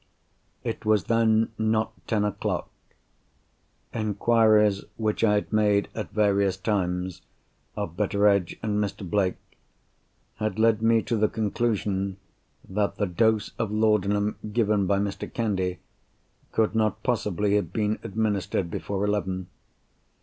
[0.63, 2.71] It was then not ten o'clock.
[3.93, 7.21] Inquiries which I had made, at various times,
[7.75, 9.07] of Betteredge and Mr.
[9.07, 9.35] Blake,
[10.37, 12.17] had led me to the conclusion
[12.67, 15.31] that the dose of laudanum given by Mr.
[15.31, 15.77] Candy
[16.51, 19.49] could not possibly have been administered before eleven.